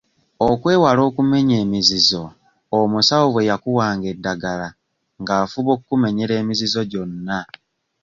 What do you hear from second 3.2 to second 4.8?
bwe yakuwanga eddagala